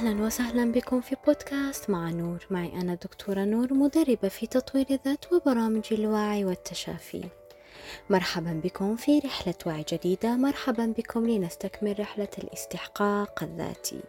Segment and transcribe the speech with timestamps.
[0.00, 2.46] أهلا وسهلا بكم في بودكاست مع نور.
[2.50, 7.24] معي أنا دكتورة نور مدربة في تطوير الذات وبرامج الوعي والتشافي.
[8.10, 10.36] مرحبا بكم في رحلة وعي جديدة.
[10.36, 14.00] مرحبا بكم لنستكمل رحلة الاستحقاق الذاتي.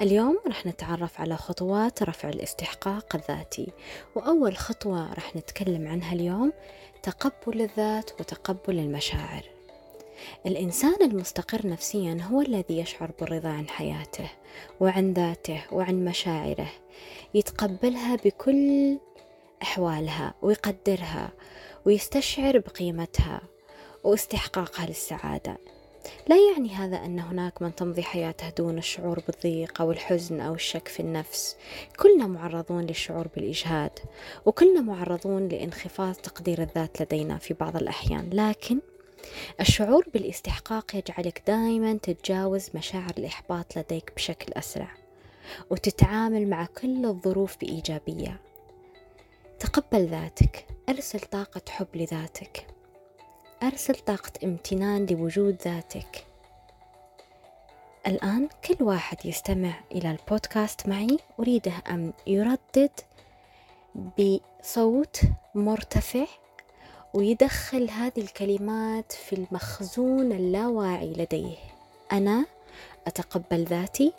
[0.00, 3.72] اليوم رح نتعرف على خطوات رفع الاستحقاق الذاتي.
[4.14, 6.52] وأول خطوة رح نتكلم عنها اليوم
[7.02, 9.63] تقبل الذات وتقبل المشاعر.
[10.46, 14.30] الإنسان المستقر نفسيا هو الذي يشعر بالرضا عن حياته
[14.80, 16.68] وعن ذاته وعن مشاعره
[17.34, 18.98] يتقبلها بكل
[19.62, 21.32] أحوالها ويقدرها
[21.86, 23.40] ويستشعر بقيمتها
[24.04, 25.58] واستحقاقها للسعادة.
[26.28, 30.88] لا يعني هذا أن هناك من تمضي حياته دون الشعور بالضيق أو الحزن أو الشك
[30.88, 31.56] في النفس.
[31.98, 33.98] كلنا معرضون للشعور بالإجهاد
[34.46, 38.80] وكلنا معرضون لانخفاض تقدير الذات لدينا في بعض الأحيان لكن
[39.60, 44.88] الشعور بالاستحقاق يجعلك دائما تتجاوز مشاعر الإحباط لديك بشكل أسرع
[45.70, 48.40] وتتعامل مع كل الظروف بإيجابية.
[49.58, 52.66] تقبل ذاتك أرسل طاقة حب لذاتك.
[53.62, 56.24] أرسل طاقة امتنان لوجود ذاتك.
[58.06, 62.90] الآن كل واحد يستمع إلى البودكاست معي أريده أن يردد
[63.94, 65.20] بصوت
[65.54, 66.26] مرتفع
[67.14, 71.56] ويدخل هذه الكلمات في المخزون اللاواعي لديه.
[72.12, 72.46] أنا
[73.06, 74.12] أتقبل ذاتي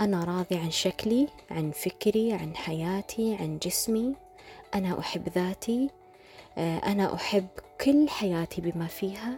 [0.00, 4.14] أنا راضي عن شكلي عن فكري عن حياتي عن جسمي.
[4.74, 5.90] أنا أحب ذاتي
[6.58, 7.46] آه، أنا أحب
[7.80, 9.36] كل حياتي بما فيها.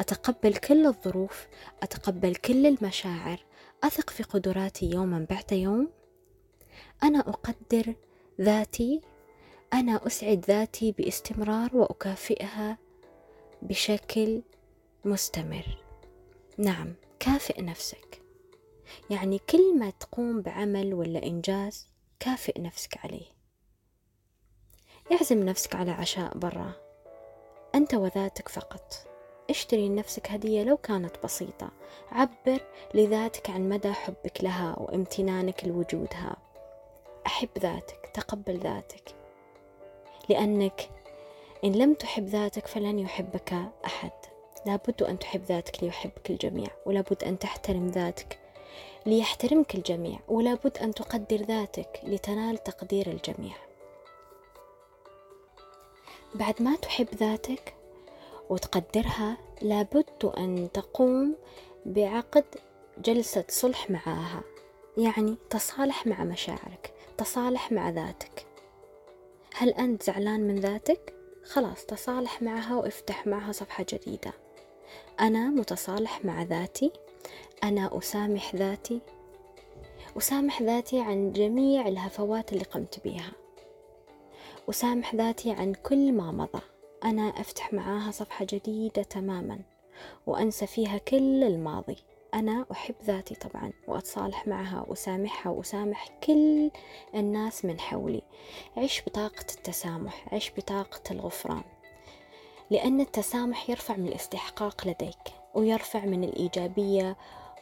[0.00, 1.46] أتقبل كل الظروف
[1.82, 3.44] أتقبل كل المشاعر.
[3.84, 5.88] أثق في قدراتي يوما بعد يوم.
[7.02, 7.94] أنا أقدر
[8.40, 9.00] ذاتي
[9.72, 12.78] أنا أسعد ذاتي باستمرار وأكافئها
[13.62, 14.42] بشكل
[15.04, 15.78] مستمر.
[16.58, 18.22] نعم كافئ نفسك.
[19.10, 21.88] يعني كل ما تقوم بعمل ولا إنجاز
[22.20, 23.26] كافئ نفسك عليه.
[25.12, 26.72] اعزم نفسك على عشاء برا.
[27.74, 28.94] أنت وذاتك فقط.
[29.50, 31.70] اشتري لنفسك هدية لو كانت بسيطة.
[32.10, 32.60] عبر
[32.94, 36.36] لذاتك عن مدى حبك لها وامتنانك لوجودها.
[37.26, 39.14] أحب ذاتك تقبل ذاتك.
[40.28, 40.90] لأنك
[41.64, 44.10] إن لم تحب ذاتك فلن يحبك أحد.
[44.66, 48.38] لابد أن تحب ذاتك ليحبك الجميع ولابد أن تحترم ذاتك
[49.06, 53.54] ليحترمك الجميع ولابد أن تقدر ذاتك لتنال تقدير الجميع.
[56.34, 57.74] بعد ما تحب ذاتك
[58.50, 61.36] وتقدرها لابد أن تقوم
[61.86, 62.44] بعقد
[62.98, 64.42] جلسة صلح معاها
[64.96, 68.47] يعني تصالح مع مشاعرك تصالح مع ذاتك.
[69.60, 71.14] هل أنت زعلان من ذاتك؟
[71.44, 74.32] خلاص تصالح معها وافتح معها صفحة جديدة.
[75.20, 76.92] أنا متصالح مع ذاتي.
[77.64, 79.00] أنا أسامح ذاتي.
[80.18, 83.32] أسامح ذاتي عن جميع الهفوات اللي قمت بها
[84.70, 86.62] أسامح ذاتي عن كل ما مضى.
[87.04, 89.58] أنا أفتح معاها صفحة جديدة تماما
[90.26, 91.96] وأنسى فيها كل الماضي.
[92.34, 96.70] أنا أحب ذاتي طبعا وأتصالح معها وأسامحها وأسامح كل
[97.14, 98.22] الناس من حولي.
[98.76, 101.62] عيش بطاقة التسامح عيش بطاقة الغفران
[102.70, 105.18] لأن التسامح يرفع من الاستحقاق لديك
[105.54, 107.16] ويرفع من الإيجابية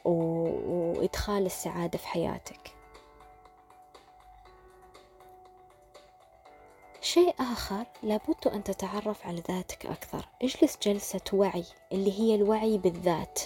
[0.05, 2.73] وإدخال السعادة في حياتك.
[7.01, 10.29] شيء آخر لابد أن تتعرف على ذاتك أكثر.
[10.43, 13.41] اجلس جلسة وعي اللي هي الوعي بالذات.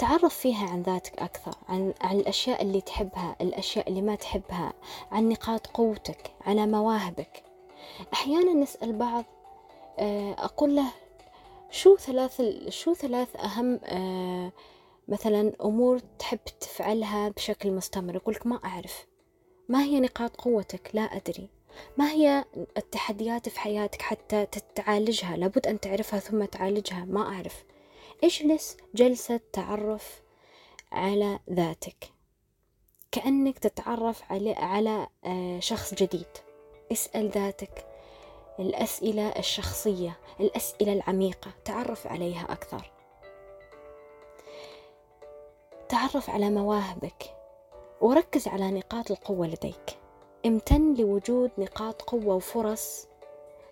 [0.00, 4.72] تعرف فيها عن ذاتك أكثر عن, عن الأشياء اللي تحبها الأشياء اللي ما تحبها
[5.12, 7.42] عن نقاط قوتك على مواهبك.
[8.12, 9.24] أحيانا نسأل بعض
[9.98, 10.86] آه، أقول له
[11.70, 14.52] شو ثلاث شو ثلاث أهم آه،
[15.08, 19.06] مثلا أمور تحب تفعلها بشكل مستمر؟ يقولك ما أعرف.
[19.68, 21.48] ما هي نقاط قوتك؟ لا أدري.
[21.96, 22.44] ما هي
[22.76, 27.04] التحديات في حياتك حتى تتعالجها؟ لابد أن تعرفها ثم تعالجها.
[27.04, 27.64] ما أعرف.
[28.24, 30.22] اجلس جلسة تعرف
[30.92, 32.12] على ذاتك؟
[33.12, 36.26] كأنك تتعرف على على آه، شخص جديد.
[36.92, 37.86] اسأل ذاتك
[38.58, 41.50] الأسئلة الشخصية الأسئلة العميقة.
[41.64, 42.92] تعرف عليها أكثر.
[45.88, 47.36] تعرف على مواهبك.
[48.00, 49.98] وركز على نقاط القوة لديك.
[50.46, 53.06] امتن لوجود نقاط قوة وفرص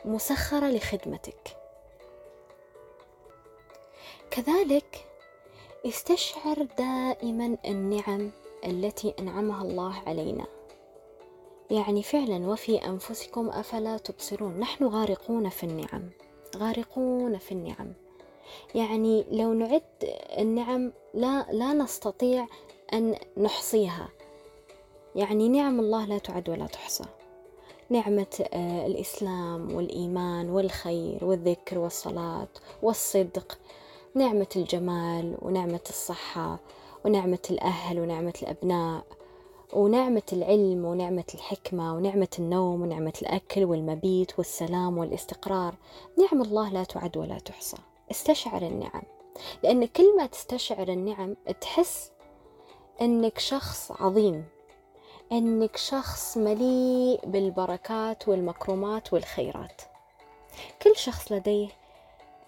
[0.04, 1.56] مسخرة لخدمتك.
[4.30, 5.06] كذلك
[5.86, 8.30] استشعر دائما النعم
[8.64, 10.46] التي أنعمها الله علينا.
[11.70, 14.58] يعني فعلا وفي أنفسكم أفلا تبصرون.
[14.60, 16.10] نحن غارقون في النعم.
[16.56, 17.92] غارقون في النعم.
[18.74, 19.82] يعني لو نعد
[20.38, 22.46] النعم لا لا نستطيع
[22.92, 24.08] أن نحصيها.
[25.16, 27.04] يعني نعم الله لا تعد ولا تحصى.
[27.90, 32.48] نعمة آه، الإسلام والإيمان والخير والذكر والصلاة
[32.82, 33.58] والصدق.
[34.14, 36.58] نعمة الجمال ونعمة الصحة
[37.04, 39.04] ونعمة الأهل ونعمة الأبناء
[39.72, 45.74] ونعمة العلم ونعمة الحكمة ونعمة النوم ونعمة الأكل والمبيت والسلام والاستقرار.
[46.18, 47.76] نعم الله لا تعد ولا تحصى.
[48.10, 49.02] استشعر النعم.
[49.62, 52.10] لأن كل ما تستشعر النعم تحس
[53.00, 54.44] أنك شخص عظيم
[55.32, 59.82] أنك شخص مليء بالبركات والمكرمات والخيرات.
[60.82, 61.77] كل شخص لديه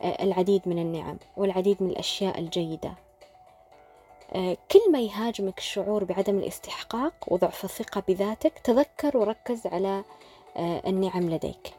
[0.02, 2.94] العديد من النعم والعديد من الأشياء الجيدة.
[4.32, 10.04] آه، كل ما يهاجمك الشعور بعدم الاستحقاق وضعف الثقة بذاتك تذكر وركز على
[10.56, 11.74] آه، النعم لديك.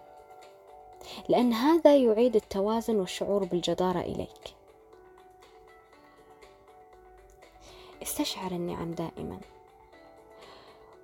[1.30, 4.56] لأن هذا يعيد التوازن والشعور بالجدارة إليك.
[8.04, 9.40] استشعر النعم دائما.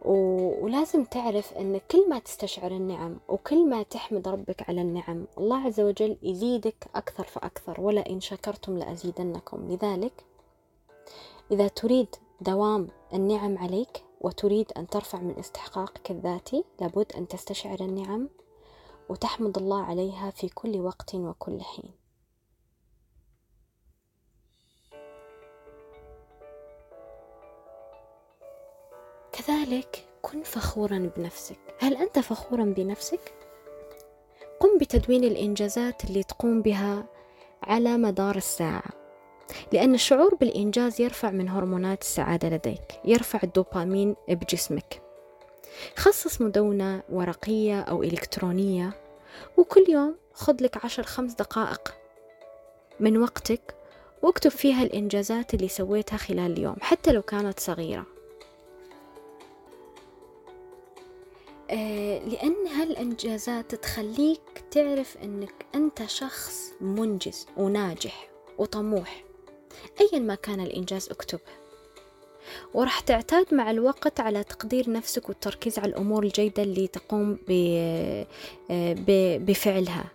[0.05, 5.79] ولازم تعرف أن كل ما تستشعر النعم وكل ما تحمد ربك على النعم الله عز
[5.79, 9.71] وجل يزيدك أكثر فأكثر ولئن شكرتم لأزيدنكم.
[9.71, 10.25] لذلك
[11.51, 18.29] إذا تريد دوام النعم عليك وتريد أن ترفع من استحقاقك الذاتي لابد أن تستشعر النعم
[19.09, 21.96] وتحمد الله عليها في كل وقت وكل حين.
[29.37, 31.57] كذلك كن فخورا بنفسك.
[31.79, 33.33] هل أنت فخورا بنفسك؟
[34.59, 37.05] قم بتدوين الإنجازات اللي تقوم بها
[37.63, 38.89] على مدار الساعة
[39.71, 45.01] لأن الشعور بالإنجاز يرفع من هرمونات السعادة لديك يرفع الدوبامين بجسمك.
[45.95, 48.93] خصص مدونة ورقية أو إلكترونية
[49.57, 51.95] وكل يوم خذ لك عشر خمس دقائق
[52.99, 53.75] من وقتك
[54.21, 58.16] واكتب فيها الإنجازات اللي سويتها خلال اليوم حتى لو كانت صغيرة.
[61.69, 69.23] لأن هالإنجازات تخليك تعرف أنك أنت شخص منجز وناجح وطموح
[70.01, 71.41] أيا ما كان الإنجاز اكتبه
[72.73, 77.37] وراح تعتاد مع الوقت على تقدير نفسك والتركيز على الأمور الجيدة اللي تقوم
[79.45, 80.11] بفعلها.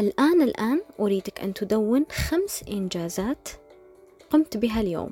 [0.00, 3.48] الآن الآن أريدك أن تدون خمس إنجازات
[4.30, 5.10] قمت بها اليوم.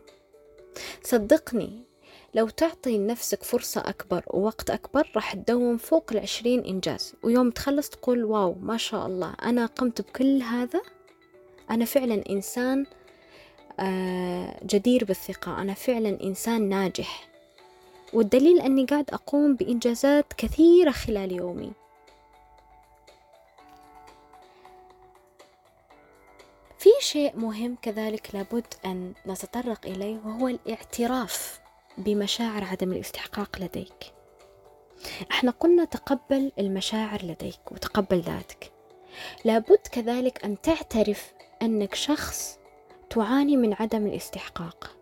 [1.02, 1.87] صدقني
[2.34, 7.14] لو تعطي لنفسك فرصة أكبر ووقت أكبر راح تدوم فوق العشرين إنجاز.
[7.22, 10.80] ويوم تخلص تقول واو ما شاء الله أنا قمت بكل هذا؟
[11.70, 12.86] أنا فعلا إنسان
[13.80, 17.28] آه، جدير بالثقة أنا فعلا إنسان ناجح.
[18.12, 21.72] والدليل أني قاعد أقوم بإنجازات كثيرة خلال يومي.
[26.78, 31.60] في شيء مهم كذلك لابد أن نتطرق إليه وهو الاعتراف.
[31.98, 34.12] بمشاعر عدم الاستحقاق لديك.
[35.30, 38.72] إحنا قلنا تقبل المشاعر لديك وتقبل ذاتك.
[39.44, 42.58] لابد كذلك أن تعترف أنك شخص
[43.10, 44.96] تعاني من عدم الاستحقاق.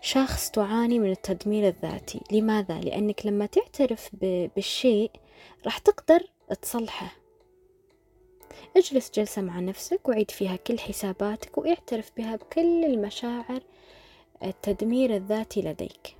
[0.00, 2.20] شخص تعاني من التدمير الذاتي.
[2.32, 5.10] لماذا؟ لأنك لما تعترف بالشيء
[5.64, 6.20] راح تقدر
[6.62, 7.12] تصلحه.
[8.76, 13.60] اجلس جلسة مع نفسك وعيد فيها كل حساباتك واعترف بها بكل المشاعر
[14.42, 16.17] التدمير الذاتي لديك.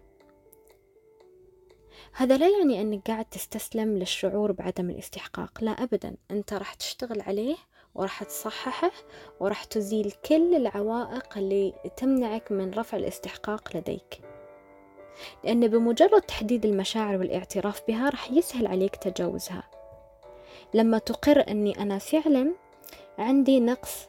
[2.19, 6.17] هذا لا يعني أنك قاعد تستسلم للشعور بعدم الاستحقاق لا أبدا.
[6.31, 7.57] أنت راح تشتغل عليه
[7.95, 8.91] وراح تصححه
[9.41, 14.21] وراح تزيل كل العوائق اللي تمنعك من رفع الاستحقاق لديك.
[15.45, 19.71] لأن بمجرد تحديد المشاعر والاعتراف بها راح يسهل عليك تجاوزها.
[20.75, 22.55] لما تقر أني أنا فعلا
[23.19, 24.09] عندي نقص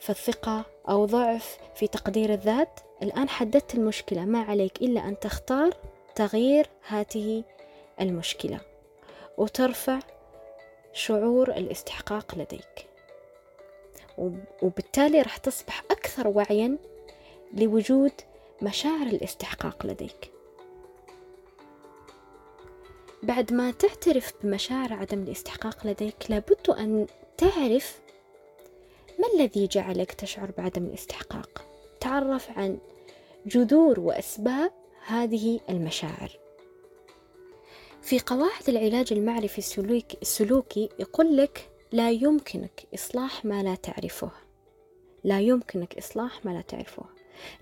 [0.00, 5.93] في الثقة أو ضعف في تقدير الذات الآن حددت المشكلة ما عليك إلا أن تختار
[6.16, 7.44] تغيير هذه
[8.00, 8.60] المشكلة
[9.38, 9.98] وترفع
[10.92, 12.86] شعور الاستحقاق لديك.
[14.62, 16.78] وبالتالي راح تصبح أكثر وعيا
[17.54, 18.12] لوجود
[18.62, 20.30] مشاعر الاستحقاق لديك.
[23.22, 27.06] بعد ما تعترف بمشاعر عدم الاستحقاق لديك لابد أن
[27.36, 28.00] تعرف
[29.18, 31.64] ما الذي جعلك تشعر بعدم الاستحقاق؟
[32.00, 32.78] تعرف عن
[33.46, 34.72] جذور وأسباب
[35.06, 36.30] هذه المشاعر.
[38.02, 39.58] في قواعد العلاج المعرفي
[40.22, 44.30] السلوكي يقول لك لا يمكنك إصلاح ما لا تعرفه.
[45.24, 47.04] لا يمكنك إصلاح ما لا تعرفه.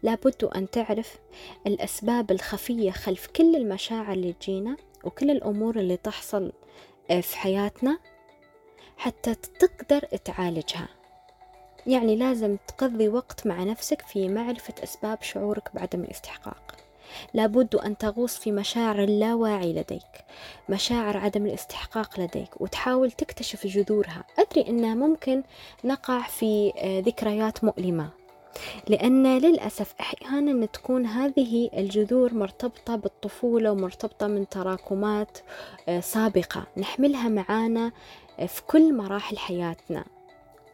[0.02, 1.18] لابد أن تعرف
[1.66, 6.52] الأسباب الخفية خلف كل المشاعر اللي تجينا وكل الأمور اللي تحصل
[7.10, 7.98] آه، في حياتنا
[8.96, 10.88] حتى تقدر تعالجها.
[11.86, 16.76] يعني لازم تقضي وقت مع نفسك في معرفة أسباب شعورك بعدم الاستحقاق.
[17.34, 20.24] لابد أن تغوص في مشاعر اللاواعي لديك
[20.68, 24.24] مشاعر عدم الاستحقاق لديك وتحاول تكتشف جذورها.
[24.38, 25.42] أدري أنها ممكن
[25.84, 28.22] نقع في آه، ذكريات مؤلمة
[28.88, 35.38] لأن للأسف أحيانا تكون هذه الجذور مرتبطة بالطفولة ومرتبطة من تراكمات
[35.88, 36.66] آه، سابقة.
[36.76, 37.92] نحملها معانا
[38.40, 40.04] آه، في كل مراحل حياتنا.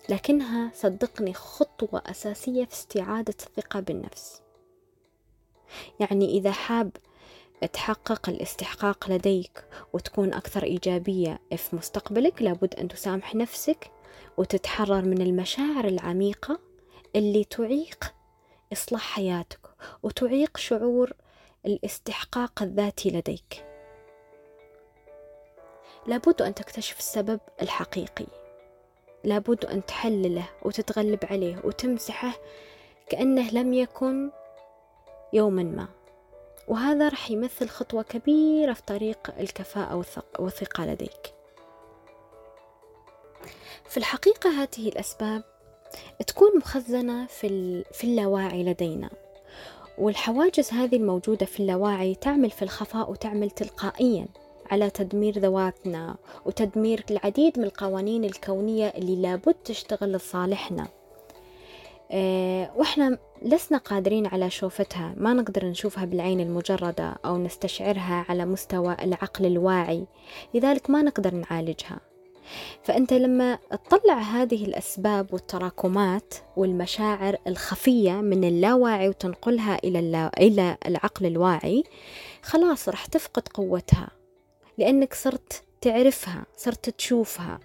[0.09, 4.43] لكنها صدقني خطوة أساسية في استعادة الثقة بالنفس.
[6.01, 6.91] يعني إذا حاب
[7.73, 13.91] تحقق الاستحقاق لديك وتكون أكثر إيجابية في مستقبلك لابد أن تسامح نفسك
[14.37, 16.59] وتتحرر من المشاعر العميقة
[17.17, 18.15] اللي تعيق
[18.73, 19.61] إصلاح حياتك
[20.03, 21.13] وتعيق شعور
[21.67, 23.65] الاستحقاق الذاتي لديك.
[26.07, 28.27] لابد أن تكتشف السبب الحقيقي.
[29.25, 32.33] لابد أن تحلله وتتغلب عليه وتمسحه
[33.09, 34.31] كأنه لم يكن
[35.33, 35.89] يوما ما.
[36.69, 40.05] وهذا رح يمثل خطوة كبيرة في طريق الكفاءة
[40.39, 41.35] والثقة لديك.
[43.89, 45.43] في الحقيقة هذه الأسباب
[46.27, 49.11] تكون مخزنة في, في اللاواعي لدينا.
[49.99, 54.27] والحواجز هذه الموجودة في اللاواعي تعمل في الخفاء وتعمل تلقائيا
[54.71, 56.17] على تدمير ذواتنا
[56.47, 60.89] وتدمير العديد من القوانين الكونية اللي لابد تشتغل لصالحنا.
[62.11, 65.15] أه وإحنا لسنا قادرين على شوفتها.
[65.17, 70.07] ما نقدر نشوفها بالعين المجردة أو نستشعرها على مستوى العقل الواعي.
[70.55, 72.01] لذلك ما نقدر نعالجها.
[72.83, 73.59] فأنت لما
[73.91, 80.31] تطلع هذه الأسباب والتراكمات والمشاعر الخفية من اللاواعي وتنقلها إلى, اللا...
[80.39, 81.85] إلى العقل الواعي
[82.43, 84.09] خلاص راح تفقد قوتها.
[84.79, 87.61] لأنك صرت تعرفها صرت تشوفها.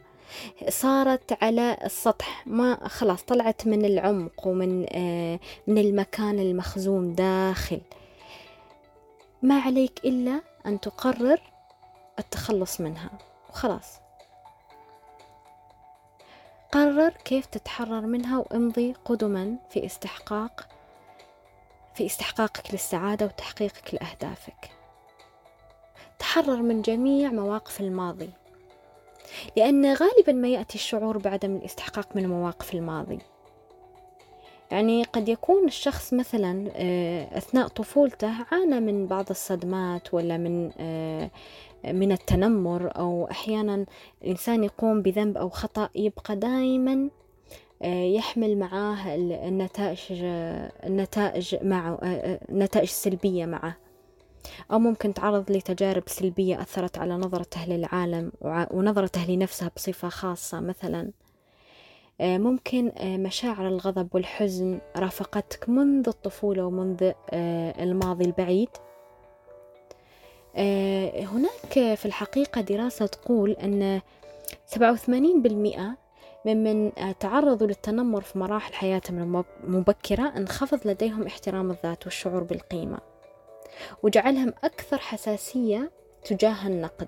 [0.70, 2.48] صارت على السطح.
[2.48, 7.82] ما خلاص طلعت من العمق ومن آه من المكان المخزون داخل.
[9.42, 11.42] ما عليك إلا أن تقرر
[12.20, 13.10] التخلص منها.
[13.50, 14.00] وخلاص.
[16.72, 20.68] قرر كيف تتحرر منها وامضي قدما في استحقاق
[21.96, 24.72] في استحقاقك للسعادة وتحقيقك لأهدافك.
[26.20, 28.30] تحرر من جميع مواقف الماضي.
[29.58, 33.20] لأن غالبا ما يأتي الشعور بعدم الاستحقاق من مواقف الماضي.
[34.72, 41.30] يعني قد يكون الشخص مثلا آه، أثناء طفولته عانى من بعض الصدمات ولا من آه،
[41.86, 43.86] من التنمر أو أحيانا
[44.24, 47.10] الإنسان يقوم بذنب أو خطأ يبقى دائما
[47.82, 50.00] آه، يحمل معاه النتائج
[50.84, 52.00] النتائج معه
[52.50, 53.83] النتائج السلبية معه.
[54.72, 58.32] أو ممكن تعرض لتجارب سلبية أثرت على نظرته للعالم
[58.72, 61.12] ونظرته لنفسه بصفة خاصة مثلا.
[62.22, 68.70] آه، ممكن آه، مشاعر الغضب والحزن رافقتك منذ الطفولة ومنذ آه، الماضي البعيد.
[71.28, 74.02] هناك في الحقيقة دراسة تقول أن
[74.66, 75.98] 87%
[76.46, 83.13] ممن تعرضوا للتنمر في مراحل حياتهم المبكرة انخفض لديهم احترام الذات والشعور بالقيمة.
[84.04, 85.92] وجعلهم أكثر حساسية
[86.26, 87.08] تجاه النقد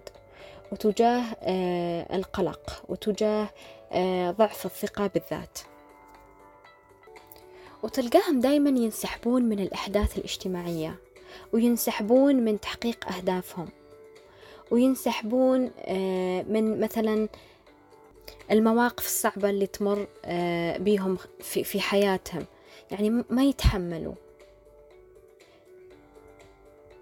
[0.72, 3.50] وتجاه آه، القلق وتجاه
[3.92, 5.60] آه، ضعف الثقة بالذات.
[7.84, 10.96] وتلقاهم دايما ينسحبون من الأحداث الاجتماعية
[11.54, 13.68] وينسحبون من تحقيق أهدافهم
[14.72, 17.28] وينسحبون آه، من مثلا
[18.52, 20.08] المواقف الصعبة اللي تمر
[20.80, 22.46] بيهم في حياتهم.
[22.92, 24.14] يعني ما يتحملوا.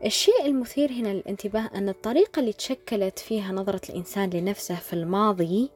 [0.06, 5.70] الشيء المثير هنا للانتباه أن الطريقة اللي تشكلت فيها نظرة الإنسان لنفسه في الماضي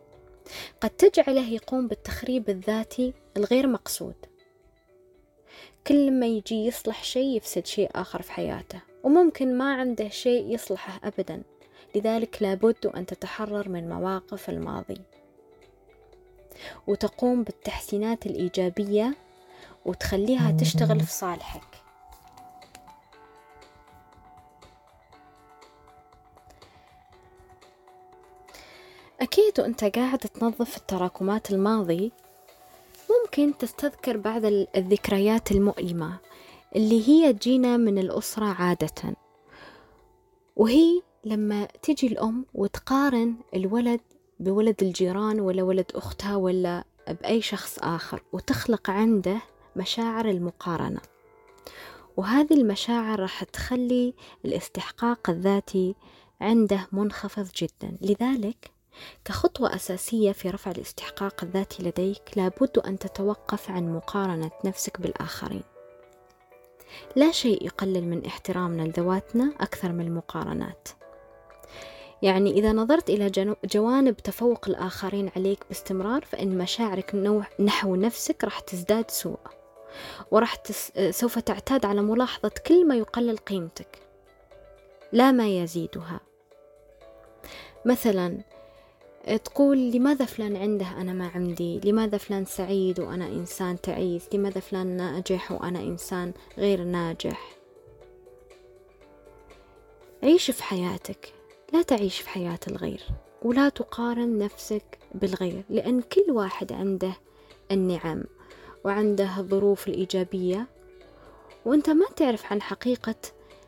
[0.81, 4.15] قد تجعله يقوم بالتخريب الذاتي الغير مقصود.
[5.87, 10.99] كل ما يجي يصلح شيء يفسد شيء آخر في حياته وممكن ما عنده شيء يصلحه
[11.03, 11.41] أبدا.
[11.95, 15.01] لذلك لابد أن تتحرر من مواقف الماضي.
[16.87, 19.15] وتقوم بالتحسينات الإيجابية
[19.85, 21.76] وتخليها تشتغل في صالحك.
[29.27, 32.11] أكيد وأنت قاعد تنظف التراكمات الماضي
[33.09, 36.17] ممكن تستذكر بعض الذكريات المؤلمة
[36.75, 39.15] اللي هي تجينا من الأسرة عادة.
[40.55, 43.99] وهي لما تجي الأم وتقارن الولد
[44.39, 46.83] بولد الجيران ولا ولد أختها ولا
[47.21, 49.41] بأي شخص آخر وتخلق عنده
[49.75, 51.01] مشاعر المقارنة.
[52.17, 54.13] وهذه المشاعر راح تخلي
[54.45, 55.95] الاستحقاق الذاتي
[56.41, 57.97] عنده منخفض جدا.
[58.01, 58.76] لذلك
[59.25, 65.63] كخطوة أساسية في رفع الاستحقاق الذاتي لديك لابد أن تتوقف عن مقارنة نفسك بالآخرين.
[67.15, 70.89] لا شيء يقلل من احترامنا لذواتنا أكثر من المقارنات.
[72.21, 77.15] يعني إذا نظرت إلى جوانب تفوق الآخرين عليك باستمرار فإن مشاعرك
[77.59, 79.39] نحو نفسك راح تزداد سوء
[80.31, 80.91] وراح تس...
[81.09, 83.99] سوف تعتاد على ملاحظة كل ما يقلل قيمتك
[85.11, 86.19] لا ما يزيدها.
[87.85, 88.37] مثلا
[89.35, 94.87] تقول لماذا فلان عنده أنا ما عندي؟ لماذا فلان سعيد وأنا إنسان تعيس؟ لماذا فلان
[94.87, 97.51] ناجح وأنا إنسان غير ناجح؟
[100.23, 101.33] عيش في حياتك
[101.73, 103.03] لا تعيش في حياة الغير
[103.41, 107.13] ولا تقارن نفسك بالغير لأن كل واحد عنده
[107.71, 108.23] النعم
[108.83, 110.67] وعنده الظروف الإيجابية
[111.65, 113.15] وأنت ما تعرف عن حقيقة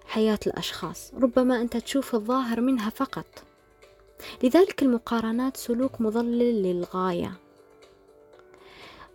[0.05, 3.48] حياة الأشخاص ربما أنت تشوف الظاهر منها فقط.
[4.43, 7.33] لذلك المقارنات سلوك مضلل للغاية.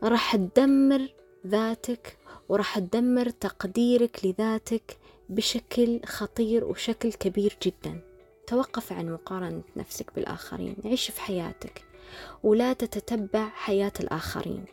[0.02, 1.08] راح تدمر
[1.46, 2.16] ذاتك
[2.48, 4.96] وراح تدمر تقديرك لذاتك
[5.28, 8.00] بشكل خطير وشكل كبير جدا.
[8.46, 11.82] توقف عن مقارنة نفسك بالآخرين عيش في حياتك
[12.42, 14.64] ولا تتتبع حياة الآخرين.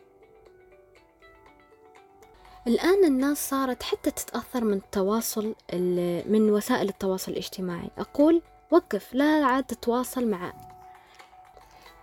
[2.66, 5.54] الآن الناس صارت حتى تتأثر من التواصل
[6.26, 7.90] من وسائل التواصل الاجتماعي.
[7.98, 10.52] أقول وقف لا عاد تتواصل مع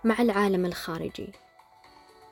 [0.04, 1.32] مع العالم الخارجي.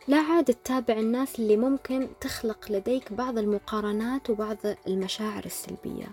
[0.08, 6.08] لا عاد تتابع الناس اللي ممكن تخلق لديك بعض المقارنات وبعض المشاعر السلبية.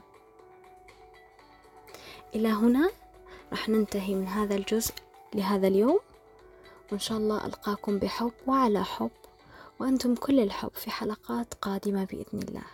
[2.36, 2.92] إلى هنا
[3.52, 4.94] راح ننتهي من هذا الجزء
[5.36, 6.00] لهذا اليوم.
[6.92, 9.12] وإن شاء الله ألقاكم بحب وعلى حب.
[9.80, 12.66] وأنتم كل الحب في حلقات قادمة بإذن الله.